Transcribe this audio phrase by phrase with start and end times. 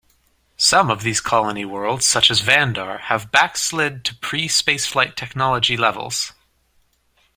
[0.57, 6.33] Some of these colony worlds, such as Vandar, have backslid to pre-spaceflight technology levels.